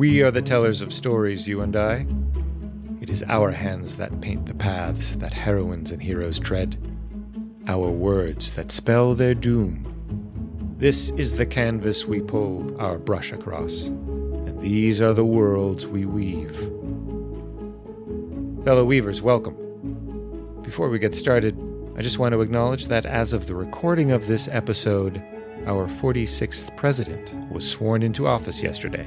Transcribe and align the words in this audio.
We 0.00 0.22
are 0.22 0.30
the 0.30 0.40
tellers 0.40 0.80
of 0.80 0.94
stories, 0.94 1.46
you 1.46 1.60
and 1.60 1.76
I. 1.76 2.06
It 3.02 3.10
is 3.10 3.22
our 3.24 3.50
hands 3.50 3.96
that 3.96 4.22
paint 4.22 4.46
the 4.46 4.54
paths 4.54 5.14
that 5.16 5.34
heroines 5.34 5.92
and 5.92 6.02
heroes 6.02 6.38
tread, 6.38 6.78
our 7.66 7.90
words 7.90 8.54
that 8.54 8.72
spell 8.72 9.14
their 9.14 9.34
doom. 9.34 10.74
This 10.78 11.10
is 11.10 11.36
the 11.36 11.44
canvas 11.44 12.06
we 12.06 12.22
pull 12.22 12.80
our 12.80 12.96
brush 12.96 13.30
across, 13.30 13.88
and 13.88 14.58
these 14.62 15.02
are 15.02 15.12
the 15.12 15.26
worlds 15.26 15.86
we 15.86 16.06
weave. 16.06 16.56
Fellow 18.64 18.86
weavers, 18.86 19.20
welcome. 19.20 20.62
Before 20.62 20.88
we 20.88 20.98
get 20.98 21.14
started, 21.14 21.54
I 21.98 22.00
just 22.00 22.18
want 22.18 22.32
to 22.32 22.40
acknowledge 22.40 22.86
that 22.86 23.04
as 23.04 23.34
of 23.34 23.46
the 23.46 23.54
recording 23.54 24.12
of 24.12 24.28
this 24.28 24.48
episode, 24.48 25.22
our 25.66 25.88
46th 25.88 26.74
president 26.74 27.34
was 27.52 27.70
sworn 27.70 28.02
into 28.02 28.26
office 28.26 28.62
yesterday. 28.62 29.06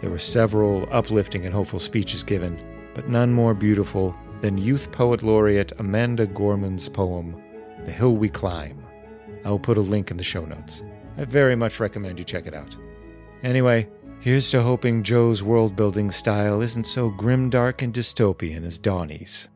There 0.00 0.10
were 0.10 0.18
several 0.18 0.88
uplifting 0.90 1.44
and 1.44 1.54
hopeful 1.54 1.78
speeches 1.78 2.24
given, 2.24 2.58
but 2.94 3.08
none 3.08 3.32
more 3.32 3.52
beautiful 3.52 4.14
than 4.40 4.56
Youth 4.56 4.90
Poet 4.92 5.22
Laureate 5.22 5.72
Amanda 5.78 6.26
Gorman's 6.26 6.88
poem, 6.88 7.40
The 7.84 7.92
Hill 7.92 8.16
We 8.16 8.30
Climb. 8.30 8.82
I 9.44 9.50
will 9.50 9.58
put 9.58 9.76
a 9.76 9.82
link 9.82 10.10
in 10.10 10.16
the 10.16 10.22
show 10.22 10.44
notes. 10.46 10.82
I 11.18 11.24
very 11.24 11.54
much 11.54 11.80
recommend 11.80 12.18
you 12.18 12.24
check 12.24 12.46
it 12.46 12.54
out. 12.54 12.74
Anyway, 13.42 13.88
here's 14.20 14.50
to 14.50 14.62
hoping 14.62 15.02
Joe's 15.02 15.42
world 15.42 15.76
building 15.76 16.10
style 16.10 16.62
isn't 16.62 16.86
so 16.86 17.10
grimdark 17.10 17.82
and 17.82 17.92
dystopian 17.92 18.64
as 18.64 18.78
Donnie's. 18.78 19.48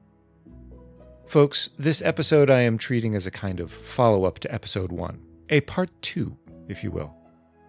Folks, 1.27 1.71
this 1.79 2.03
episode 2.03 2.51
I 2.51 2.61
am 2.61 2.77
treating 2.77 3.15
as 3.15 3.27
a 3.27 3.31
kind 3.31 3.61
of 3.61 3.73
follow 3.73 4.25
up 4.25 4.41
to 4.41 4.55
episode 4.55 4.93
1, 4.93 5.19
a 5.49 5.63
part 5.63 5.91
2, 6.03 6.37
if 6.69 6.85
you 6.85 6.91
will. 6.91 7.15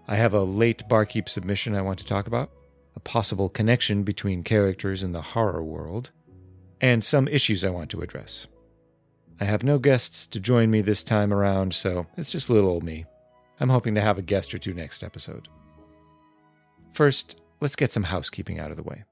I 0.09 0.17
have 0.17 0.33
a 0.33 0.43
late 0.43 0.83
barkeep 0.89 1.29
submission 1.29 1.73
I 1.73 1.81
want 1.81 1.99
to 1.99 2.05
talk 2.05 2.27
about 2.27 2.51
possible 3.05 3.47
connection 3.47 4.03
between 4.03 4.43
characters 4.43 5.01
in 5.01 5.13
the 5.13 5.21
horror 5.21 5.63
world, 5.63 6.11
and 6.81 7.01
some 7.01 7.29
issues 7.29 7.63
I 7.63 7.69
want 7.69 7.89
to 7.91 8.01
address. 8.01 8.47
I 9.39 9.45
have 9.45 9.63
no 9.63 9.79
guests 9.79 10.27
to 10.27 10.39
join 10.39 10.69
me 10.69 10.81
this 10.81 11.03
time 11.03 11.33
around, 11.33 11.73
so 11.73 12.07
it's 12.17 12.31
just 12.31 12.49
little 12.49 12.69
old 12.69 12.83
me. 12.83 13.05
I'm 13.59 13.69
hoping 13.69 13.95
to 13.95 14.01
have 14.01 14.17
a 14.17 14.21
guest 14.21 14.53
or 14.53 14.57
two 14.57 14.73
next 14.73 15.03
episode. 15.03 15.47
First, 16.91 17.39
let's 17.61 17.75
get 17.75 17.91
some 17.91 18.03
housekeeping 18.03 18.59
out 18.59 18.71
of 18.71 18.77
the 18.77 18.83
way. 18.83 19.03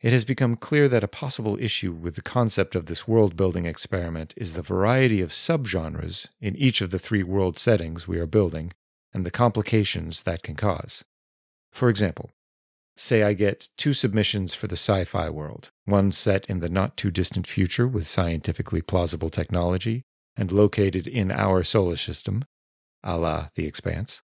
It 0.00 0.12
has 0.12 0.26
become 0.26 0.56
clear 0.56 0.86
that 0.88 1.04
a 1.04 1.08
possible 1.08 1.58
issue 1.58 1.92
with 1.92 2.14
the 2.14 2.22
concept 2.22 2.74
of 2.74 2.86
this 2.86 3.08
world 3.08 3.36
building 3.36 3.64
experiment 3.64 4.34
is 4.36 4.52
the 4.52 4.60
variety 4.60 5.22
of 5.22 5.30
subgenres 5.30 6.28
in 6.42 6.56
each 6.56 6.82
of 6.82 6.90
the 6.90 6.98
three 6.98 7.22
world 7.22 7.58
settings 7.58 8.06
we 8.06 8.18
are 8.18 8.26
building 8.26 8.72
and 9.14 9.24
the 9.24 9.30
complications 9.30 10.24
that 10.24 10.42
can 10.42 10.56
cause. 10.56 11.04
For 11.72 11.88
example, 11.88 12.30
Say 12.96 13.22
I 13.22 13.32
get 13.32 13.68
two 13.76 13.92
submissions 13.92 14.54
for 14.54 14.66
the 14.66 14.76
sci 14.76 15.04
fi 15.04 15.28
world, 15.28 15.70
one 15.84 16.12
set 16.12 16.46
in 16.46 16.60
the 16.60 16.68
not 16.68 16.96
too 16.96 17.10
distant 17.10 17.46
future 17.46 17.88
with 17.88 18.06
scientifically 18.06 18.82
plausible 18.82 19.30
technology 19.30 20.04
and 20.36 20.52
located 20.52 21.06
in 21.06 21.30
our 21.30 21.62
solar 21.64 21.96
system, 21.96 22.44
a 23.02 23.16
la 23.16 23.48
The 23.54 23.66
Expanse. 23.66 24.22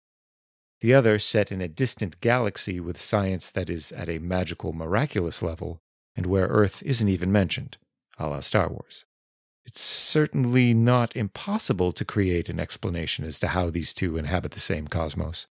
The 0.81 0.93
other 0.93 1.19
set 1.19 1.51
in 1.51 1.61
a 1.61 1.67
distant 1.67 2.21
galaxy 2.21 2.79
with 2.79 3.01
science 3.01 3.49
that 3.51 3.69
is 3.69 3.91
at 3.91 4.07
a 4.07 4.19
magical, 4.19 4.71
miraculous 4.71 5.41
level 5.41 5.81
and 6.15 6.25
where 6.25 6.47
Earth 6.47 6.83
isn't 6.83 7.09
even 7.09 7.31
mentioned, 7.31 7.77
a 8.17 8.27
la 8.27 8.39
Star 8.39 8.69
Wars. 8.69 9.05
It's 9.65 9.81
certainly 9.81 10.73
not 10.73 11.15
impossible 11.15 11.91
to 11.93 12.05
create 12.05 12.49
an 12.49 12.59
explanation 12.59 13.25
as 13.25 13.39
to 13.39 13.49
how 13.49 13.69
these 13.69 13.93
two 13.93 14.17
inhabit 14.17 14.51
the 14.51 14.59
same 14.59 14.87
cosmos. 14.87 15.47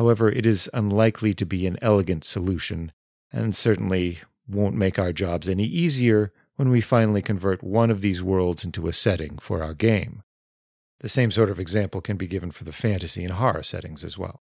However, 0.00 0.30
it 0.30 0.46
is 0.46 0.70
unlikely 0.72 1.34
to 1.34 1.44
be 1.44 1.66
an 1.66 1.76
elegant 1.82 2.24
solution, 2.24 2.90
and 3.30 3.54
certainly 3.54 4.20
won't 4.48 4.74
make 4.74 4.98
our 4.98 5.12
jobs 5.12 5.46
any 5.46 5.64
easier 5.64 6.32
when 6.56 6.70
we 6.70 6.80
finally 6.80 7.20
convert 7.20 7.62
one 7.62 7.90
of 7.90 8.00
these 8.00 8.22
worlds 8.22 8.64
into 8.64 8.88
a 8.88 8.94
setting 8.94 9.36
for 9.36 9.62
our 9.62 9.74
game. 9.74 10.22
The 11.00 11.10
same 11.10 11.30
sort 11.30 11.50
of 11.50 11.60
example 11.60 12.00
can 12.00 12.16
be 12.16 12.26
given 12.26 12.50
for 12.50 12.64
the 12.64 12.72
fantasy 12.72 13.24
and 13.24 13.34
horror 13.34 13.62
settings 13.62 14.02
as 14.02 14.16
well. 14.16 14.40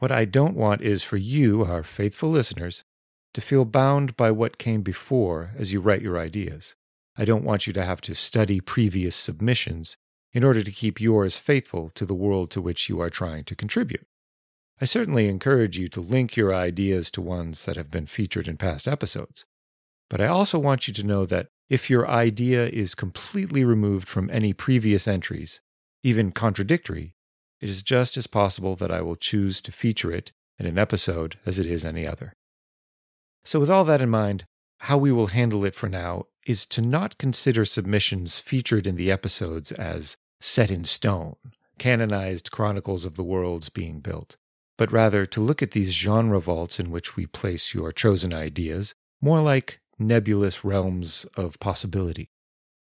What 0.00 0.12
I 0.12 0.26
don't 0.26 0.54
want 0.54 0.82
is 0.82 1.02
for 1.02 1.16
you, 1.16 1.64
our 1.64 1.82
faithful 1.82 2.28
listeners, 2.28 2.84
to 3.32 3.40
feel 3.40 3.64
bound 3.64 4.18
by 4.18 4.30
what 4.32 4.58
came 4.58 4.82
before 4.82 5.52
as 5.56 5.72
you 5.72 5.80
write 5.80 6.02
your 6.02 6.18
ideas. 6.18 6.76
I 7.16 7.24
don't 7.24 7.44
want 7.44 7.66
you 7.66 7.72
to 7.72 7.86
have 7.86 8.02
to 8.02 8.14
study 8.14 8.60
previous 8.60 9.16
submissions 9.16 9.96
in 10.34 10.44
order 10.44 10.62
to 10.62 10.70
keep 10.70 11.00
yours 11.00 11.38
faithful 11.38 11.88
to 11.88 12.04
the 12.04 12.14
world 12.14 12.50
to 12.50 12.60
which 12.60 12.90
you 12.90 13.00
are 13.00 13.08
trying 13.08 13.44
to 13.44 13.56
contribute. 13.56 14.06
I 14.82 14.84
certainly 14.84 15.28
encourage 15.28 15.78
you 15.78 15.86
to 15.90 16.00
link 16.00 16.36
your 16.36 16.52
ideas 16.52 17.08
to 17.12 17.20
ones 17.20 17.66
that 17.66 17.76
have 17.76 17.88
been 17.88 18.06
featured 18.06 18.48
in 18.48 18.56
past 18.56 18.88
episodes. 18.88 19.44
But 20.10 20.20
I 20.20 20.26
also 20.26 20.58
want 20.58 20.88
you 20.88 20.94
to 20.94 21.06
know 21.06 21.24
that 21.24 21.46
if 21.70 21.88
your 21.88 22.10
idea 22.10 22.66
is 22.66 22.96
completely 22.96 23.64
removed 23.64 24.08
from 24.08 24.28
any 24.32 24.52
previous 24.52 25.06
entries, 25.06 25.60
even 26.02 26.32
contradictory, 26.32 27.14
it 27.60 27.70
is 27.70 27.84
just 27.84 28.16
as 28.16 28.26
possible 28.26 28.74
that 28.74 28.90
I 28.90 29.02
will 29.02 29.14
choose 29.14 29.62
to 29.62 29.70
feature 29.70 30.10
it 30.10 30.32
in 30.58 30.66
an 30.66 30.78
episode 30.78 31.38
as 31.46 31.60
it 31.60 31.66
is 31.66 31.84
any 31.84 32.04
other. 32.04 32.32
So, 33.44 33.60
with 33.60 33.70
all 33.70 33.84
that 33.84 34.02
in 34.02 34.10
mind, 34.10 34.46
how 34.80 34.98
we 34.98 35.12
will 35.12 35.28
handle 35.28 35.64
it 35.64 35.76
for 35.76 35.88
now 35.88 36.24
is 36.44 36.66
to 36.66 36.82
not 36.82 37.18
consider 37.18 37.64
submissions 37.64 38.40
featured 38.40 38.88
in 38.88 38.96
the 38.96 39.12
episodes 39.12 39.70
as 39.70 40.16
set 40.40 40.72
in 40.72 40.82
stone, 40.82 41.36
canonized 41.78 42.50
chronicles 42.50 43.04
of 43.04 43.14
the 43.14 43.22
worlds 43.22 43.68
being 43.68 44.00
built 44.00 44.34
but 44.78 44.92
rather 44.92 45.26
to 45.26 45.40
look 45.40 45.62
at 45.62 45.72
these 45.72 45.92
genre 45.92 46.40
vaults 46.40 46.80
in 46.80 46.90
which 46.90 47.16
we 47.16 47.26
place 47.26 47.74
your 47.74 47.92
chosen 47.92 48.32
ideas 48.32 48.94
more 49.20 49.40
like 49.40 49.80
nebulous 49.98 50.64
realms 50.64 51.24
of 51.36 51.60
possibility, 51.60 52.30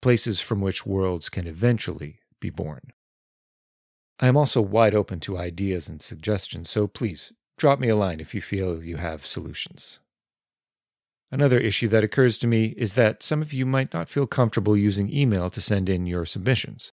places 0.02 0.40
from 0.40 0.62
which 0.62 0.86
worlds 0.86 1.30
can 1.30 1.48
eventually 1.48 2.20
be 2.40 2.50
born. 2.50 2.94
I 4.20 4.28
am 4.28 4.38
also 4.38 4.62
wide 4.62 4.96
open 4.96 5.20
to 5.22 5.38
ideas 5.38 5.88
and 5.88 6.02
suggestions, 6.02 6.70
so 6.70 6.88
please 6.88 7.34
drop 7.58 7.80
me 7.80 7.90
a 7.90 7.96
line 7.96 8.20
if 8.20 8.34
you 8.34 8.42
feel 8.42 8.84
you 8.84 8.98
have 8.98 9.26
solutions. 9.26 10.00
Another 11.32 11.60
issue 11.60 11.88
that 11.90 12.04
occurs 12.04 12.38
to 12.40 12.48
me 12.48 12.74
is 12.78 12.96
that 12.96 13.22
some 13.22 13.42
of 13.42 13.54
you 13.54 13.66
might 13.66 13.94
not 13.94 14.10
feel 14.10 14.26
comfortable 14.26 14.76
using 14.76 15.14
email 15.14 15.50
to 15.52 15.62
send 15.62 15.88
in 15.88 16.06
your 16.06 16.26
submissions. 16.26 16.92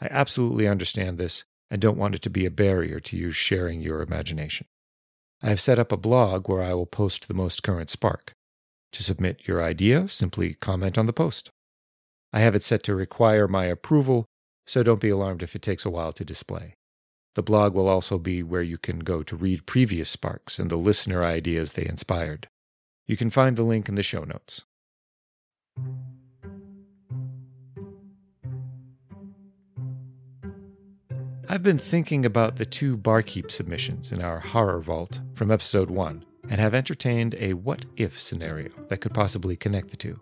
I 0.00 0.08
absolutely 0.10 0.68
understand 0.68 1.16
this 1.16 1.44
I 1.72 1.76
don't 1.76 1.96
want 1.96 2.14
it 2.14 2.20
to 2.22 2.30
be 2.30 2.44
a 2.44 2.50
barrier 2.50 3.00
to 3.00 3.16
you 3.16 3.30
sharing 3.30 3.80
your 3.80 4.02
imagination. 4.02 4.66
I 5.42 5.48
have 5.48 5.60
set 5.60 5.78
up 5.78 5.90
a 5.90 5.96
blog 5.96 6.46
where 6.46 6.62
I 6.62 6.74
will 6.74 6.84
post 6.84 7.26
the 7.26 7.34
most 7.34 7.62
current 7.62 7.88
Spark. 7.88 8.34
To 8.92 9.02
submit 9.02 9.48
your 9.48 9.62
idea, 9.62 10.06
simply 10.06 10.52
comment 10.52 10.98
on 10.98 11.06
the 11.06 11.14
post. 11.14 11.48
I 12.30 12.40
have 12.40 12.54
it 12.54 12.62
set 12.62 12.82
to 12.84 12.94
require 12.94 13.48
my 13.48 13.64
approval, 13.64 14.26
so 14.66 14.82
don't 14.82 15.00
be 15.00 15.08
alarmed 15.08 15.42
if 15.42 15.54
it 15.54 15.62
takes 15.62 15.86
a 15.86 15.90
while 15.90 16.12
to 16.12 16.26
display. 16.26 16.74
The 17.36 17.42
blog 17.42 17.72
will 17.72 17.88
also 17.88 18.18
be 18.18 18.42
where 18.42 18.60
you 18.60 18.76
can 18.76 18.98
go 18.98 19.22
to 19.22 19.34
read 19.34 19.64
previous 19.64 20.10
Sparks 20.10 20.58
and 20.58 20.70
the 20.70 20.76
listener 20.76 21.24
ideas 21.24 21.72
they 21.72 21.86
inspired. 21.86 22.48
You 23.06 23.16
can 23.16 23.30
find 23.30 23.56
the 23.56 23.62
link 23.62 23.88
in 23.88 23.94
the 23.94 24.02
show 24.02 24.24
notes. 24.24 24.66
I've 31.52 31.62
been 31.62 31.76
thinking 31.76 32.24
about 32.24 32.56
the 32.56 32.64
two 32.64 32.96
barkeep 32.96 33.50
submissions 33.50 34.10
in 34.10 34.22
our 34.22 34.40
horror 34.40 34.80
vault 34.80 35.20
from 35.34 35.50
episode 35.50 35.90
1 35.90 36.24
and 36.48 36.58
have 36.58 36.74
entertained 36.74 37.34
a 37.38 37.52
what 37.52 37.84
if 37.94 38.18
scenario 38.18 38.70
that 38.88 39.02
could 39.02 39.12
possibly 39.12 39.54
connect 39.54 39.90
the 39.90 39.96
two. 39.98 40.18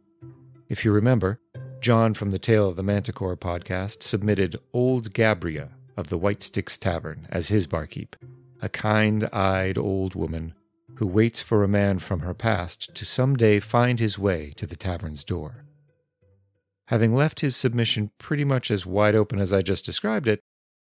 If 0.68 0.84
you 0.84 0.90
remember, 0.90 1.38
John 1.80 2.14
from 2.14 2.30
the 2.30 2.38
Tale 2.40 2.68
of 2.68 2.74
the 2.74 2.82
Manticore 2.82 3.36
podcast 3.36 4.02
submitted 4.02 4.56
Old 4.72 5.14
Gabria 5.14 5.68
of 5.96 6.08
the 6.08 6.18
White 6.18 6.42
Sticks 6.42 6.76
Tavern 6.76 7.28
as 7.30 7.46
his 7.46 7.68
barkeep, 7.68 8.16
a 8.60 8.68
kind 8.68 9.28
eyed 9.32 9.78
old 9.78 10.16
woman 10.16 10.54
who 10.96 11.06
waits 11.06 11.40
for 11.40 11.62
a 11.62 11.68
man 11.68 12.00
from 12.00 12.20
her 12.20 12.34
past 12.34 12.92
to 12.96 13.04
someday 13.04 13.60
find 13.60 14.00
his 14.00 14.18
way 14.18 14.50
to 14.56 14.66
the 14.66 14.74
tavern's 14.74 15.22
door. 15.22 15.64
Having 16.86 17.14
left 17.14 17.38
his 17.38 17.54
submission 17.54 18.10
pretty 18.18 18.44
much 18.44 18.68
as 18.68 18.84
wide 18.84 19.14
open 19.14 19.38
as 19.38 19.52
I 19.52 19.62
just 19.62 19.84
described 19.84 20.26
it, 20.26 20.40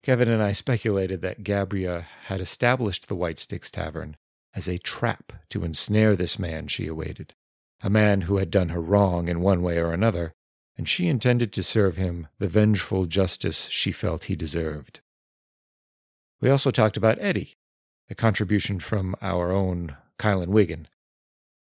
Kevin 0.03 0.31
and 0.31 0.43
I 0.43 0.53
speculated 0.53 1.21
that 1.21 1.45
Gabria 1.45 2.07
had 2.27 2.41
established 2.41 3.09
the 3.09 3.15
White 3.15 3.39
Sticks 3.39 3.71
Tavern 3.71 4.17
as 4.55 4.67
a 4.69 4.79
trap 4.79 5.33
to 5.51 5.65
ensnare 5.65 6.17
this 6.17 6.39
man 6.39 6.69
she 6.69 6.87
awaited, 6.87 7.35
a 7.83 7.91
man 7.91 8.23
who 8.23 8.39
had 8.39 8.51
done 8.51 8.71
her 8.71 8.81
wrong 8.81 9.29
in 9.29 9.41
one 9.41 9.63
way 9.63 9.79
or 9.79 9.93
another, 9.93 10.33
and 10.77 10.89
she 10.89 11.09
intended 11.09 11.53
to 11.53 11.63
serve 11.63 11.97
him 11.97 12.29
the 12.39 12.49
vengeful 12.49 13.05
justice 13.05 13.69
she 13.69 13.93
felt 13.93 14.25
he 14.25 14.37
deserved. 14.37 15.01
We 16.41 16.49
also 16.49 16.71
talked 16.71 16.97
about 16.97 17.19
Eddie, 17.21 17.55
a 18.09 18.15
contribution 18.15 18.81
from 18.81 19.15
our 19.21 19.53
own 19.53 19.97
Kylan 20.19 20.49
Wiggin. 20.49 20.89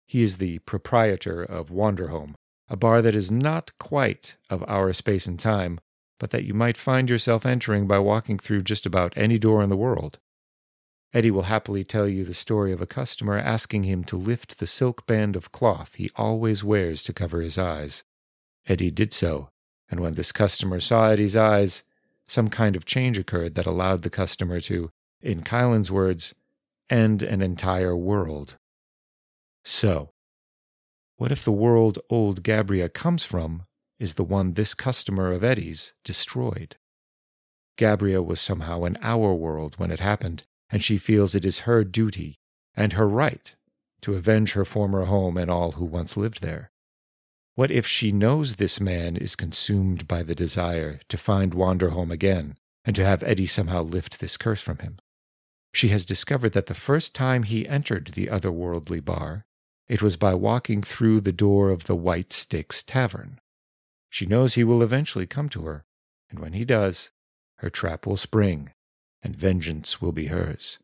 He 0.07 0.23
is 0.23 0.37
the 0.37 0.59
proprietor 0.59 1.43
of 1.43 1.69
Wanderhome, 1.69 2.33
a 2.67 2.75
bar 2.75 3.01
that 3.03 3.15
is 3.15 3.31
not 3.31 3.71
quite 3.77 4.37
of 4.49 4.63
our 4.67 4.91
space 4.93 5.27
and 5.27 5.39
time, 5.39 5.79
but 6.23 6.29
that 6.29 6.45
you 6.45 6.53
might 6.53 6.77
find 6.77 7.09
yourself 7.09 7.45
entering 7.45 7.85
by 7.85 7.99
walking 7.99 8.39
through 8.39 8.61
just 8.61 8.85
about 8.85 9.11
any 9.17 9.37
door 9.37 9.61
in 9.61 9.69
the 9.69 9.75
world. 9.75 10.19
Eddie 11.13 11.31
will 11.31 11.51
happily 11.51 11.83
tell 11.83 12.07
you 12.07 12.23
the 12.23 12.33
story 12.33 12.71
of 12.71 12.79
a 12.79 12.85
customer 12.85 13.37
asking 13.37 13.83
him 13.83 14.05
to 14.05 14.15
lift 14.15 14.57
the 14.57 14.65
silk 14.65 15.05
band 15.05 15.35
of 15.35 15.51
cloth 15.51 15.95
he 15.95 16.09
always 16.15 16.63
wears 16.63 17.03
to 17.03 17.11
cover 17.11 17.41
his 17.41 17.57
eyes. 17.57 18.05
Eddie 18.65 18.89
did 18.89 19.11
so, 19.11 19.49
and 19.89 19.99
when 19.99 20.13
this 20.13 20.31
customer 20.31 20.79
saw 20.79 21.09
Eddie's 21.09 21.35
eyes, 21.35 21.83
some 22.25 22.47
kind 22.47 22.77
of 22.77 22.85
change 22.85 23.17
occurred 23.17 23.55
that 23.55 23.65
allowed 23.65 24.03
the 24.03 24.09
customer 24.09 24.61
to, 24.61 24.91
in 25.21 25.41
Kylan's 25.41 25.91
words, 25.91 26.33
end 26.89 27.21
an 27.21 27.41
entire 27.41 27.97
world. 27.97 28.55
So, 29.65 30.11
what 31.17 31.33
if 31.33 31.43
the 31.43 31.51
world 31.51 31.99
old 32.09 32.43
Gabria 32.43 32.87
comes 32.87 33.25
from 33.25 33.65
is 34.03 34.15
the 34.15 34.23
one 34.23 34.53
this 34.53 34.73
customer 34.73 35.31
of 35.31 35.43
Eddie's 35.43 35.93
destroyed? 36.03 36.75
Gabrielle 37.77 38.25
was 38.25 38.41
somehow 38.41 38.83
in 38.83 38.97
our 39.01 39.33
world 39.33 39.75
when 39.79 39.91
it 39.91 40.01
happened, 40.01 40.43
and 40.69 40.83
she 40.83 40.97
feels 40.97 41.33
it 41.33 41.45
is 41.45 41.59
her 41.59 41.85
duty 41.85 42.35
and 42.75 42.93
her 42.93 43.07
right 43.07 43.55
to 44.01 44.15
avenge 44.15 44.53
her 44.53 44.65
former 44.65 45.05
home 45.05 45.37
and 45.37 45.49
all 45.49 45.73
who 45.73 45.85
once 45.85 46.17
lived 46.17 46.41
there. 46.41 46.69
What 47.55 47.71
if 47.71 47.87
she 47.87 48.11
knows 48.11 48.55
this 48.55 48.81
man 48.81 49.15
is 49.15 49.35
consumed 49.35 50.07
by 50.07 50.21
the 50.21 50.35
desire 50.35 50.99
to 51.07 51.17
find 51.17 51.53
Wanderhome 51.53 52.11
again 52.11 52.57
and 52.83 52.95
to 52.97 53.05
have 53.05 53.23
Eddie 53.23 53.45
somehow 53.45 53.83
lift 53.83 54.19
this 54.19 54.35
curse 54.35 54.61
from 54.61 54.79
him? 54.79 54.97
She 55.73 55.87
has 55.89 56.05
discovered 56.05 56.51
that 56.53 56.65
the 56.65 56.73
first 56.73 57.15
time 57.15 57.43
he 57.43 57.67
entered 57.67 58.07
the 58.07 58.27
otherworldly 58.27 59.03
bar, 59.03 59.45
it 59.87 60.01
was 60.01 60.17
by 60.17 60.33
walking 60.33 60.81
through 60.81 61.21
the 61.21 61.31
door 61.31 61.69
of 61.69 61.85
the 61.85 61.95
White 61.95 62.33
Sticks 62.33 62.83
Tavern. 62.83 63.39
She 64.13 64.27
knows 64.27 64.53
he 64.53 64.63
will 64.63 64.83
eventually 64.83 65.25
come 65.25 65.49
to 65.49 65.63
her, 65.63 65.85
and 66.29 66.37
when 66.37 66.53
he 66.53 66.65
does, 66.65 67.09
her 67.55 67.71
trap 67.71 68.05
will 68.05 68.15
spring 68.15 68.71
and 69.23 69.35
vengeance 69.35 70.03
will 70.03 70.11
be 70.11 70.27
hers. 70.27 70.77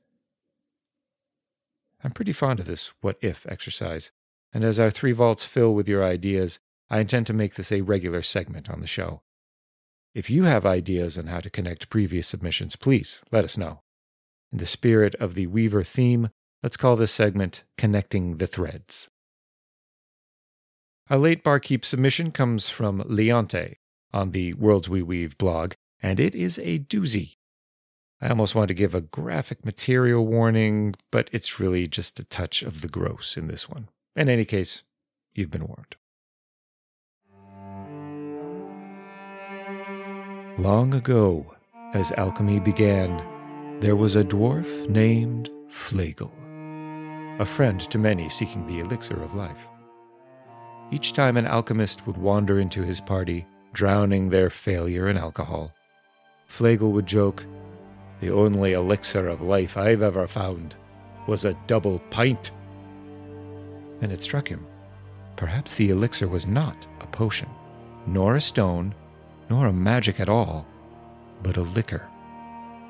I'm 2.04 2.10
pretty 2.10 2.32
fond 2.34 2.60
of 2.60 2.66
this 2.66 2.92
what 3.02 3.20
if 3.22 3.46
exercise, 3.48 4.10
and 4.52 4.64
as 4.64 4.80
our 4.80 4.90
three 4.90 5.12
vaults 5.12 5.46
fill 5.46 5.76
with 5.76 5.88
your 5.88 6.04
ideas, 6.04 6.58
I 6.90 7.02
intend 7.02 7.28
to 7.28 7.34
make 7.36 7.54
this 7.54 7.72
a 7.72 7.82
regular 7.82 8.24
segment 8.24 8.68
on 8.68 8.82
the 8.82 8.88
show. 8.88 9.22
If 10.16 10.32
you 10.32 10.46
have 10.46 10.66
ideas 10.66 11.16
on 11.16 11.28
how 11.28 11.40
to 11.42 11.52
connect 11.52 11.92
previous 11.92 12.26
submissions, 12.26 12.76
please 12.76 13.22
let 13.32 13.46
us 13.46 13.60
know. 13.60 13.82
In 14.52 14.58
the 14.58 14.66
spirit 14.66 15.14
of 15.20 15.36
the 15.36 15.46
Weaver 15.46 15.84
theme, 15.84 16.32
let's 16.64 16.78
call 16.78 16.96
this 16.96 17.12
segment 17.12 17.64
Connecting 17.78 18.38
the 18.38 18.48
Threads. 18.48 19.08
A 21.12 21.18
late 21.18 21.44
barkeep 21.44 21.86
submission 21.86 22.30
comes 22.30 22.70
from 22.70 23.02
Leonte 23.02 23.78
on 24.14 24.30
the 24.30 24.54
Worlds 24.54 24.88
We 24.88 25.02
Weave 25.02 25.40
blog, 25.40 25.74
and 26.04 26.20
it 26.20 26.36
is 26.36 26.60
a 26.60 26.78
doozy. 26.78 27.38
I 28.22 28.30
almost 28.30 28.54
want 28.54 28.68
to 28.68 28.76
give 28.76 28.94
a 28.94 29.02
graphic 29.02 29.66
material 29.66 30.24
warning, 30.28 30.94
but 31.12 31.28
it's 31.32 31.60
really 31.60 31.88
just 31.88 32.20
a 32.20 32.24
touch 32.24 32.62
of 32.62 32.82
the 32.82 32.88
gross 32.88 33.38
in 33.38 33.48
this 33.48 33.68
one. 33.68 33.90
In 34.16 34.30
any 34.30 34.46
case, 34.46 34.84
you've 35.34 35.50
been 35.50 35.66
warned. 35.66 35.96
Long 40.60 40.94
ago, 40.94 41.56
as 41.96 42.12
alchemy 42.12 42.60
began, 42.60 43.80
there 43.80 43.96
was 43.96 44.16
a 44.16 44.24
dwarf 44.24 44.88
named 44.88 45.50
Flegel, 45.70 46.32
a 47.40 47.46
friend 47.46 47.82
to 47.90 47.98
many 47.98 48.30
seeking 48.30 48.68
the 48.68 48.78
elixir 48.78 49.20
of 49.24 49.34
life. 49.34 49.68
Each 50.92 51.14
time 51.14 51.38
an 51.38 51.48
alchemist 51.48 52.06
would 52.08 52.18
wander 52.18 52.60
into 52.60 52.84
his 52.84 53.00
party, 53.00 53.46
drowning 53.74 54.30
their 54.30 54.50
failure 54.50 55.08
in 55.10 55.18
alcohol, 55.18 55.74
Flegel 56.50 56.92
would 56.92 57.06
joke, 57.06 57.46
the 58.20 58.32
only 58.32 58.74
elixir 58.74 59.28
of 59.28 59.42
life 59.42 59.78
I've 59.78 60.02
ever 60.02 60.28
found 60.28 60.76
was 61.28 61.46
a 61.46 61.58
double 61.68 62.00
pint. 62.10 62.52
And 64.02 64.12
it 64.12 64.24
struck 64.24 64.48
him. 64.48 64.66
Perhaps 65.36 65.76
the 65.76 65.92
elixir 65.92 66.28
was 66.28 66.48
not 66.48 66.88
a 67.00 67.08
potion, 67.08 67.48
nor 68.08 68.36
a 68.36 68.42
stone, 68.42 68.94
nor 69.50 69.68
a 69.68 69.74
magic 69.74 70.20
at 70.20 70.28
all, 70.28 70.66
but 71.44 71.56
a 71.56 71.62
liquor. 71.62 72.06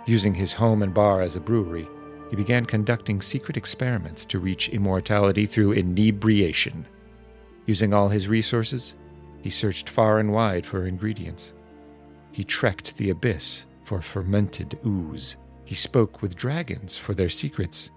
Using 0.07 0.33
his 0.33 0.53
home 0.53 0.81
and 0.81 0.93
bar 0.93 1.21
as 1.21 1.35
a 1.35 1.41
brewery, 1.41 1.87
he 2.29 2.35
began 2.35 2.65
conducting 2.65 3.21
secret 3.21 3.57
experiments 3.57 4.23
to 4.25 4.39
reach 4.39 4.69
immortality 4.69 5.45
through 5.45 5.73
inebriation. 5.73 6.85
Using 7.65 7.93
all 7.93 8.09
his 8.09 8.27
resources, 8.27 8.95
he 9.41 9.49
searched 9.49 9.89
far 9.89 10.19
and 10.19 10.31
wide 10.31 10.65
for 10.65 10.85
ingredients. 10.85 11.53
He 12.31 12.43
trekked 12.43 12.97
the 12.97 13.09
abyss 13.09 13.65
for 13.83 14.01
fermented 14.01 14.79
ooze. 14.85 15.37
He 15.65 15.75
spoke 15.75 16.21
with 16.21 16.35
dragons 16.35 16.97
for 16.97 17.13
their 17.13 17.29
secrets. 17.29 17.91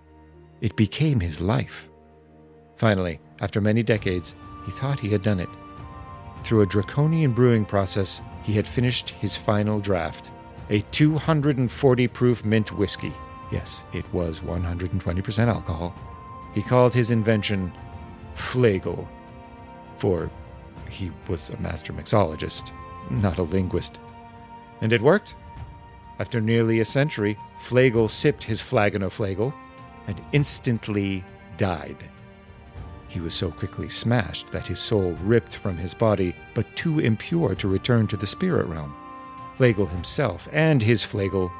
It 0.60 0.76
became 0.76 1.20
his 1.20 1.40
life. 1.40 1.88
Finally, 2.76 3.20
after 3.40 3.60
many 3.60 3.82
decades, 3.82 4.34
he 4.64 4.72
thought 4.72 5.00
he 5.00 5.08
had 5.08 5.22
done 5.22 5.40
it. 5.40 5.48
Through 6.44 6.62
a 6.62 6.66
draconian 6.66 7.32
brewing 7.32 7.64
process, 7.64 8.20
he 8.42 8.52
had 8.52 8.66
finished 8.66 9.10
his 9.10 9.36
final 9.36 9.80
draft 9.80 10.30
a 10.70 10.80
240 10.90 12.08
proof 12.08 12.44
mint 12.44 12.72
whiskey. 12.72 13.12
Yes, 13.50 13.84
it 13.92 14.10
was 14.14 14.40
120% 14.40 15.46
alcohol. 15.46 15.94
He 16.54 16.62
called 16.62 16.94
his 16.94 17.10
invention 17.10 17.72
Flegel, 18.34 19.06
for 19.96 20.30
he 20.88 21.10
was 21.28 21.50
a 21.50 21.60
master 21.60 21.92
mixologist, 21.92 22.72
not 23.10 23.38
a 23.38 23.42
linguist. 23.42 23.98
And 24.80 24.92
it 24.92 25.00
worked. 25.00 25.34
After 26.18 26.40
nearly 26.40 26.80
a 26.80 26.84
century, 26.84 27.38
Flegel 27.58 28.08
sipped 28.08 28.44
his 28.44 28.60
flagon 28.60 29.02
of 29.02 29.12
Flegel 29.12 29.54
and 30.06 30.20
instantly 30.32 31.24
died. 31.56 32.04
He 33.08 33.20
was 33.20 33.34
so 33.34 33.50
quickly 33.50 33.88
smashed 33.88 34.50
that 34.52 34.66
his 34.66 34.78
soul 34.78 35.12
ripped 35.22 35.56
from 35.56 35.76
his 35.76 35.94
body, 35.94 36.34
but 36.54 36.76
too 36.76 36.98
impure 36.98 37.54
to 37.56 37.68
return 37.68 38.06
to 38.08 38.16
the 38.16 38.26
spirit 38.26 38.66
realm. 38.66 38.94
Flegel 39.54 39.86
himself 39.86 40.48
and 40.52 40.80
his 40.82 41.04
Flegel 41.04 41.52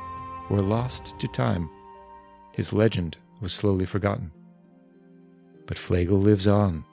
were 0.49 0.63
lost 0.63 1.19
to 1.19 1.29
time. 1.29 1.69
His 2.53 2.73
legend 2.73 3.17
was 3.41 3.53
slowly 3.53 3.87
forgotten. 3.87 4.31
But 5.67 5.79
Flegel 5.79 6.19
lives 6.19 6.47
on. 6.47 6.85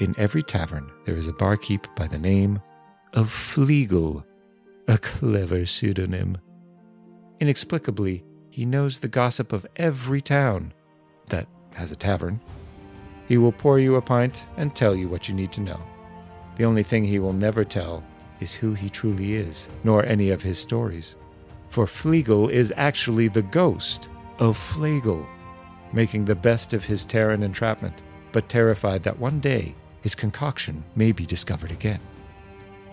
In 0.00 0.12
every 0.18 0.42
tavern, 0.42 0.90
there 1.04 1.14
is 1.14 1.28
a 1.28 1.32
barkeep 1.32 1.86
by 1.94 2.08
the 2.08 2.18
name 2.18 2.60
of 3.12 3.30
Flegel, 3.30 4.26
a 4.88 4.98
clever 4.98 5.64
pseudonym. 5.64 6.36
Inexplicably, 7.38 8.24
he 8.50 8.64
knows 8.64 8.98
the 8.98 9.08
gossip 9.08 9.52
of 9.52 9.64
every 9.76 10.20
town 10.20 10.72
that 11.28 11.46
has 11.74 11.92
a 11.92 11.96
tavern. 11.96 12.40
He 13.28 13.38
will 13.38 13.52
pour 13.52 13.78
you 13.78 13.94
a 13.94 14.02
pint 14.02 14.42
and 14.56 14.74
tell 14.74 14.96
you 14.96 15.08
what 15.08 15.28
you 15.28 15.34
need 15.34 15.52
to 15.52 15.60
know. 15.60 15.80
The 16.56 16.64
only 16.64 16.82
thing 16.82 17.04
he 17.04 17.20
will 17.20 17.32
never 17.32 17.64
tell 17.64 18.02
is 18.40 18.52
who 18.52 18.74
he 18.74 18.90
truly 18.90 19.34
is, 19.34 19.68
nor 19.84 20.04
any 20.04 20.30
of 20.30 20.42
his 20.42 20.58
stories. 20.58 21.14
For 21.68 21.86
Flegel 21.86 22.48
is 22.48 22.72
actually 22.76 23.28
the 23.28 23.42
ghost 23.42 24.08
of 24.40 24.56
Flegel, 24.56 25.24
making 25.92 26.24
the 26.24 26.34
best 26.34 26.72
of 26.72 26.82
his 26.82 27.06
Terran 27.06 27.44
entrapment, 27.44 28.02
but 28.32 28.48
terrified 28.48 29.04
that 29.04 29.20
one 29.20 29.38
day 29.38 29.76
his 30.04 30.14
concoction 30.14 30.84
may 30.94 31.10
be 31.10 31.26
discovered 31.26 31.72
again. 31.72 32.00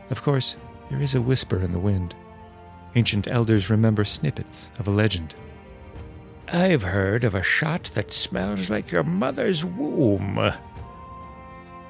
Of 0.10 0.24
course, 0.24 0.58
there 0.90 1.00
is 1.00 1.14
a 1.14 1.22
whisper 1.22 1.62
in 1.62 1.72
the 1.72 1.80
wind 1.80 2.16
Ancient 2.96 3.32
elders 3.32 3.70
remember 3.70 4.04
snippets 4.04 4.70
of 4.78 4.88
a 4.88 4.92
legend. 4.92 5.36
I've 6.50 6.84
heard 6.84 7.24
of 7.24 7.34
a 7.34 7.44
shot 7.44 7.90
that 7.94 8.12
smells 8.12 8.70
like 8.70 8.92
your 8.92 9.04
mother's 9.04 9.64
womb. 9.64 10.38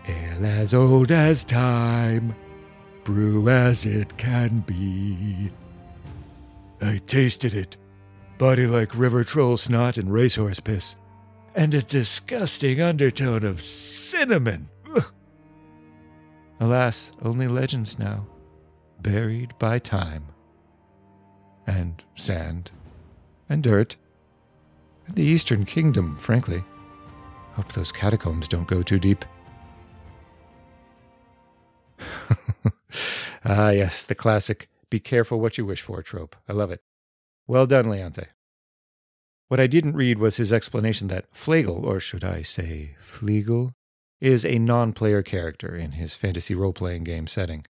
Ale 0.08 0.46
as 0.46 0.74
old 0.74 1.12
as 1.12 1.44
time, 1.44 2.36
brew 3.04 3.50
as 3.50 3.86
it 3.86 4.16
can 4.18 4.60
be. 4.60 5.52
I 6.82 7.02
tasted 7.08 7.56
it, 7.56 7.78
body 8.38 8.68
like 8.68 8.96
river 8.96 9.24
troll 9.24 9.58
snot 9.58 9.98
and 9.98 10.14
racehorse 10.14 10.60
piss, 10.60 10.98
and 11.56 11.74
a 11.74 11.82
disgusting 11.82 12.80
undertone 12.80 13.44
of 13.44 13.64
cinnamon. 13.64 14.70
Alas, 16.62 17.12
only 17.24 17.48
legends 17.48 17.98
now, 17.98 18.28
buried 19.02 19.58
by 19.58 19.80
time 19.80 20.28
and 21.66 22.04
sand 22.16 22.70
and 23.50 23.64
dirt. 23.64 23.96
And 25.08 25.16
the 25.16 25.24
Eastern 25.24 25.66
Kingdom, 25.66 26.16
frankly. 26.18 26.64
Hope 27.54 27.72
those 27.74 27.92
catacombs 27.92 28.48
don't 28.48 28.68
go 28.68 28.84
too 28.84 29.00
deep. 29.00 29.26
ah, 33.44 33.72
yes, 33.72 34.04
the 34.04 34.14
classic 34.14 34.70
be 34.92 35.00
careful 35.00 35.40
what 35.40 35.58
you 35.58 35.66
wish 35.66 35.82
for 35.82 36.04
trope. 36.04 36.36
I 36.48 36.54
love 36.54 36.70
it. 36.70 36.82
Well 37.48 37.66
done, 37.66 37.86
Leonte. 37.86 38.28
What 39.48 39.60
I 39.60 39.66
didn't 39.66 39.96
read 39.96 40.20
was 40.20 40.38
his 40.38 40.54
explanation 40.54 41.08
that 41.08 41.26
Flegel, 41.32 41.86
or 41.88 42.00
should 42.00 42.24
I 42.24 42.44
say 42.44 42.96
Flegel, 43.00 43.74
is 44.22 44.46
a 44.46 44.60
non 44.60 44.94
player 44.94 45.24
character 45.24 45.76
in 45.76 45.94
his 45.94 46.16
fantasy 46.16 46.56
role 46.56 46.74
playing 46.74 47.04
game 47.04 47.28
setting. 47.28 47.66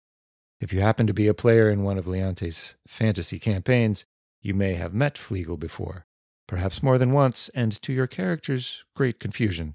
If 0.60 0.72
you 0.72 0.80
happen 0.80 1.06
to 1.06 1.14
be 1.14 1.28
a 1.28 1.34
player 1.34 1.70
in 1.70 1.84
one 1.84 1.98
of 1.98 2.08
Leonte's 2.08 2.74
fantasy 2.86 3.38
campaigns, 3.38 4.04
you 4.40 4.54
may 4.54 4.74
have 4.74 4.94
met 4.94 5.18
Flegel 5.18 5.56
before. 5.56 6.06
perhaps 6.48 6.82
more 6.82 6.96
than 6.96 7.12
once, 7.12 7.50
and 7.50 7.80
to 7.82 7.92
your 7.92 8.06
character's 8.06 8.82
great 8.96 9.20
confusion. 9.20 9.74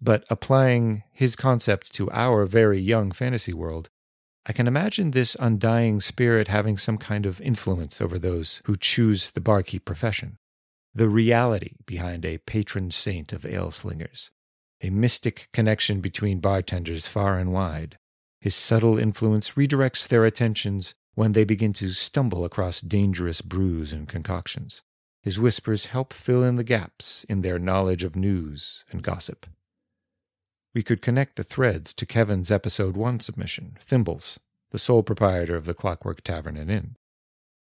But 0.00 0.24
applying 0.30 1.02
his 1.12 1.36
concept 1.36 1.92
to 1.94 2.10
our 2.10 2.46
very 2.46 2.80
young 2.80 3.12
fantasy 3.12 3.52
world, 3.52 3.90
I 4.46 4.52
can 4.54 4.66
imagine 4.66 5.10
this 5.10 5.36
undying 5.38 6.00
spirit 6.00 6.48
having 6.48 6.78
some 6.78 6.96
kind 6.96 7.26
of 7.26 7.40
influence 7.42 8.00
over 8.00 8.18
those 8.18 8.62
who 8.64 8.76
choose 8.76 9.30
the 9.30 9.42
barkeep 9.42 9.84
profession. 9.84 10.38
The 10.94 11.08
reality 11.08 11.72
behind 11.86 12.24
a 12.24 12.38
patron 12.38 12.90
saint 12.90 13.32
of 13.34 13.44
ale 13.44 13.70
slingers, 13.70 14.30
a 14.82 14.90
mystic 14.90 15.48
connection 15.52 16.00
between 16.00 16.40
bartenders 16.40 17.06
far 17.06 17.38
and 17.38 17.52
wide. 17.52 17.98
His 18.40 18.54
subtle 18.54 18.98
influence 18.98 19.52
redirects 19.52 20.06
their 20.06 20.24
attentions 20.24 20.94
when 21.14 21.32
they 21.32 21.44
begin 21.44 21.72
to 21.74 21.90
stumble 21.90 22.44
across 22.44 22.80
dangerous 22.80 23.40
brews 23.40 23.92
and 23.92 24.08
concoctions. 24.08 24.82
His 25.22 25.40
whispers 25.40 25.86
help 25.86 26.12
fill 26.12 26.44
in 26.44 26.56
the 26.56 26.64
gaps 26.64 27.24
in 27.24 27.40
their 27.40 27.58
knowledge 27.58 28.04
of 28.04 28.16
news 28.16 28.84
and 28.90 29.02
gossip. 29.02 29.46
We 30.74 30.82
could 30.82 31.00
connect 31.00 31.36
the 31.36 31.44
threads 31.44 31.94
to 31.94 32.04
Kevin's 32.04 32.50
episode 32.50 32.96
1 32.96 33.20
submission, 33.20 33.78
Thimbles, 33.80 34.38
the 34.70 34.78
sole 34.78 35.02
proprietor 35.04 35.56
of 35.56 35.66
the 35.66 35.72
Clockwork 35.72 36.22
Tavern 36.22 36.56
and 36.56 36.70
Inn. 36.70 36.96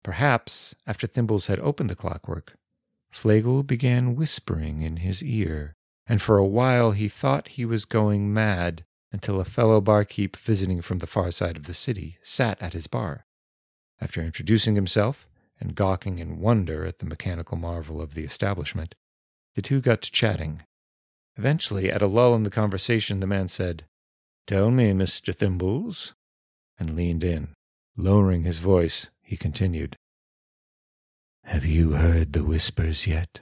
Perhaps, 0.03 0.73
after 0.87 1.05
Thimbles 1.05 1.47
had 1.47 1.59
opened 1.59 1.89
the 1.89 1.95
clockwork, 1.95 2.55
Flegel 3.11 3.61
began 3.61 4.15
whispering 4.15 4.81
in 4.81 4.97
his 4.97 5.21
ear, 5.21 5.75
and 6.07 6.21
for 6.21 6.37
a 6.37 6.45
while 6.45 6.91
he 6.91 7.07
thought 7.07 7.49
he 7.49 7.65
was 7.65 7.85
going 7.85 8.33
mad 8.33 8.83
until 9.11 9.39
a 9.39 9.45
fellow 9.45 9.79
barkeep 9.79 10.35
visiting 10.35 10.81
from 10.81 10.97
the 10.97 11.07
far 11.07 11.31
side 11.31 11.55
of 11.55 11.65
the 11.65 11.73
city 11.73 12.17
sat 12.23 12.61
at 12.61 12.73
his 12.73 12.87
bar. 12.87 13.25
After 14.01 14.21
introducing 14.21 14.75
himself 14.75 15.27
and 15.59 15.75
gawking 15.75 16.19
in 16.19 16.39
wonder 16.39 16.83
at 16.85 16.99
the 16.99 17.05
mechanical 17.05 17.57
marvel 17.57 18.01
of 18.01 18.15
the 18.15 18.23
establishment, 18.23 18.95
the 19.55 19.61
two 19.61 19.81
got 19.81 20.01
to 20.01 20.11
chatting. 20.11 20.63
Eventually, 21.37 21.91
at 21.91 22.01
a 22.01 22.07
lull 22.07 22.35
in 22.35 22.43
the 22.43 22.49
conversation, 22.49 23.19
the 23.19 23.27
man 23.27 23.47
said, 23.47 23.85
Tell 24.45 24.71
me, 24.71 24.91
Mr. 24.91 25.33
Thimbles, 25.33 26.13
and 26.77 26.95
leaned 26.95 27.23
in. 27.23 27.49
Lowering 27.95 28.43
his 28.43 28.57
voice, 28.57 29.09
he 29.21 29.37
continued, 29.37 29.95
Have 31.45 31.65
you 31.65 31.93
heard 31.93 32.33
the 32.33 32.43
whispers 32.43 33.05
yet? 33.07 33.41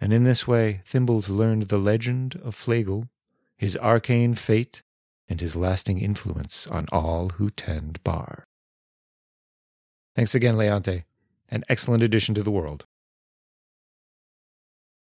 And 0.00 0.12
in 0.12 0.24
this 0.24 0.46
way, 0.46 0.82
Thimbles 0.84 1.28
learned 1.28 1.64
the 1.64 1.78
legend 1.78 2.40
of 2.44 2.54
Flegel 2.54 3.08
his 3.58 3.76
arcane 3.76 4.34
fate, 4.34 4.82
and 5.28 5.40
his 5.40 5.56
lasting 5.56 5.98
influence 5.98 6.66
on 6.68 6.86
all 6.90 7.30
who 7.30 7.50
tend 7.50 8.02
bar. 8.04 8.46
Thanks 10.14 10.34
again, 10.34 10.56
Leonte. 10.56 11.04
An 11.50 11.64
excellent 11.68 12.02
addition 12.02 12.34
to 12.36 12.42
the 12.42 12.50
world. 12.50 12.86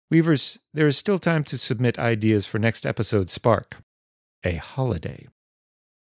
Weavers, 0.09 0.59
there 0.73 0.87
is 0.87 0.97
still 0.97 1.19
time 1.19 1.43
to 1.45 1.57
submit 1.57 1.99
ideas 1.99 2.45
for 2.45 2.59
next 2.59 2.85
episode's 2.85 3.33
Spark. 3.33 3.77
A 4.43 4.55
holiday. 4.55 5.27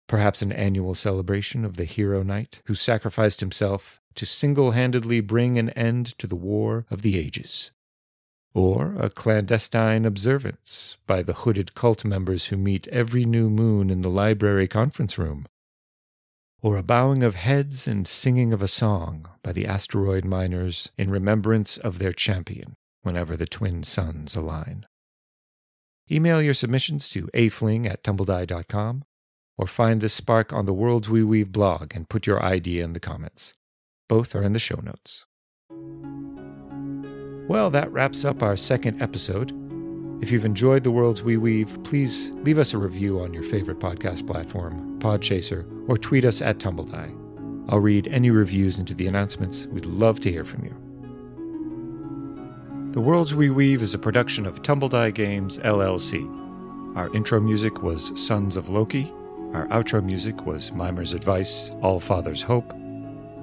Perhaps 0.08 0.42
an 0.42 0.52
annual 0.52 0.94
celebration 0.94 1.64
of 1.64 1.78
the 1.78 1.86
hero 1.86 2.22
knight 2.22 2.62
who 2.66 2.74
sacrificed 2.74 3.40
himself 3.40 4.02
to 4.16 4.26
single 4.26 4.72
handedly 4.72 5.22
bring 5.22 5.58
an 5.58 5.70
end 5.72 6.18
to 6.18 6.28
the 6.28 6.36
War 6.36 6.86
of 6.92 7.02
the 7.02 7.18
Ages 7.18 7.72
or 8.54 8.96
a 8.98 9.10
clandestine 9.10 10.06
observance 10.06 10.98
by 11.08 11.22
the 11.22 11.34
hooded 11.34 11.74
cult 11.74 12.04
members 12.04 12.48
who 12.48 12.58
meet 12.58 12.88
every 12.90 13.26
new 13.26 13.50
moon 13.50 13.90
in 13.90 14.02
the 14.02 14.10
library 14.10 14.68
conference 14.68 15.18
room, 15.18 15.48
or 16.62 16.78
a 16.78 16.84
bowing 16.84 17.24
of 17.24 17.36
heads 17.36 17.88
and 17.88 18.08
singing 18.08 18.54
of 18.54 18.62
a 18.62 18.68
song 18.68 19.28
by 19.42 19.52
the 19.52 19.66
asteroid 19.66 20.26
miners 20.26 20.92
in 20.98 21.10
remembrance 21.10 21.78
of 21.78 21.98
their 21.98 22.14
champion 22.14 22.76
whenever 23.04 23.36
the 23.36 23.48
twin 23.48 23.84
suns 23.84 24.36
align. 24.36 24.86
Email 26.12 26.42
your 26.42 26.54
submissions 26.54 27.08
to 27.10 27.28
afling 27.34 27.90
at 27.90 28.04
tumbledie.com 28.04 29.04
or 29.58 29.68
find 29.68 30.02
this 30.02 30.14
spark 30.14 30.52
on 30.52 30.66
the 30.66 30.74
Worlds 30.74 31.10
We 31.10 31.24
Weave 31.24 31.52
blog 31.52 31.96
and 31.96 32.10
put 32.10 32.28
your 32.28 32.44
idea 32.44 32.84
in 32.84 32.94
the 32.94 33.00
comments. 33.00 33.54
Both 34.10 34.36
are 34.36 34.44
in 34.44 34.54
the 34.54 34.60
show 34.60 34.82
notes. 34.82 35.26
Well, 37.52 37.70
that 37.72 37.92
wraps 37.92 38.24
up 38.24 38.42
our 38.44 38.56
second 38.56 39.02
episode. 39.02 39.52
If 40.24 40.32
you've 40.32 40.46
enjoyed 40.46 40.84
the 40.84 40.92
worlds 40.92 41.22
we 41.22 41.36
weave, 41.36 41.84
please 41.84 42.32
leave 42.46 42.58
us 42.58 42.74
a 42.74 42.78
review 42.78 43.20
on 43.20 43.34
your 43.34 43.44
favorite 43.44 43.78
podcast 43.78 44.26
platform, 44.26 44.98
Podchaser, 45.02 45.66
or 45.90 45.98
tweet 45.98 46.24
us 46.24 46.42
at 46.42 46.60
Tumbledie. 46.60 47.14
I'll 47.68 47.80
read 47.80 48.08
any 48.08 48.30
reviews 48.30 48.80
into 48.80 48.94
the 48.94 49.06
announcements. 49.06 49.68
We'd 49.68 49.86
love 49.86 50.22
to 50.22 50.32
hear 50.32 50.46
from 50.46 50.64
you. 50.64 50.72
The 52.94 53.02
Worlds 53.02 53.36
We 53.36 53.50
Weave 53.50 53.82
is 53.82 53.94
a 53.94 54.00
production 54.00 54.46
of 54.46 54.62
Tumbledie 54.62 55.14
Games 55.14 55.58
LLC. 55.58 56.26
Our 56.96 57.14
intro 57.14 57.42
music 57.42 57.84
was 57.84 58.14
Sons 58.16 58.56
of 58.56 58.70
Loki. 58.70 59.12
Our 59.52 59.68
outro 59.68 60.02
music 60.02 60.46
was 60.46 60.72
Mimer's 60.72 61.12
Advice, 61.12 61.70
All 61.82 62.00
Father's 62.00 62.44
Hope. 62.44 62.72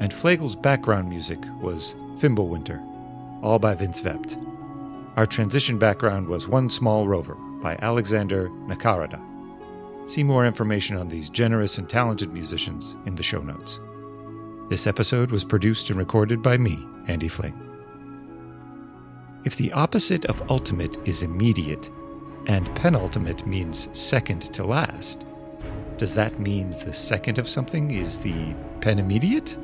And 0.00 0.10
Flegel's 0.10 0.56
background 0.56 1.10
music 1.10 1.40
was 1.60 1.94
Thimblewinter 2.14 2.82
all 3.42 3.58
by 3.58 3.74
Vindsvept. 3.74 4.36
Our 5.16 5.26
transition 5.26 5.78
background 5.78 6.26
was 6.26 6.48
One 6.48 6.68
Small 6.68 7.06
Rover 7.06 7.34
by 7.62 7.76
Alexander 7.82 8.48
Nakarada. 8.66 9.20
See 10.08 10.24
more 10.24 10.46
information 10.46 10.96
on 10.96 11.08
these 11.08 11.30
generous 11.30 11.78
and 11.78 11.88
talented 11.88 12.32
musicians 12.32 12.96
in 13.04 13.14
the 13.14 13.22
show 13.22 13.40
notes. 13.40 13.80
This 14.70 14.86
episode 14.86 15.30
was 15.30 15.44
produced 15.44 15.90
and 15.90 15.98
recorded 15.98 16.42
by 16.42 16.56
me, 16.58 16.78
Andy 17.06 17.28
Fling. 17.28 17.54
If 19.44 19.56
the 19.56 19.72
opposite 19.72 20.24
of 20.26 20.50
ultimate 20.50 20.96
is 21.06 21.22
immediate, 21.22 21.90
and 22.46 22.74
penultimate 22.74 23.46
means 23.46 23.88
second 23.92 24.42
to 24.54 24.64
last, 24.64 25.26
does 25.96 26.14
that 26.14 26.38
mean 26.38 26.70
the 26.84 26.92
second 26.92 27.38
of 27.38 27.48
something 27.48 27.90
is 27.90 28.18
the 28.18 28.54
penimmediate? 28.80 29.56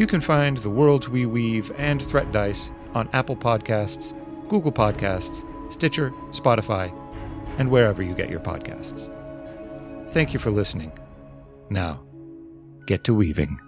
You 0.00 0.06
can 0.06 0.22
find 0.22 0.56
The 0.56 0.70
Worlds 0.70 1.10
We 1.10 1.26
Weave 1.26 1.70
and 1.76 2.00
Threat 2.00 2.32
Dice 2.32 2.72
on 2.94 3.10
Apple 3.12 3.36
Podcasts, 3.36 4.14
Google 4.48 4.72
Podcasts, 4.72 5.44
Stitcher, 5.70 6.10
Spotify, 6.30 6.90
and 7.58 7.70
wherever 7.70 8.02
you 8.02 8.14
get 8.14 8.30
your 8.30 8.40
podcasts. 8.40 9.14
Thank 10.12 10.32
you 10.32 10.38
for 10.38 10.50
listening. 10.50 10.90
Now, 11.68 12.02
get 12.86 13.04
to 13.04 13.12
weaving. 13.12 13.60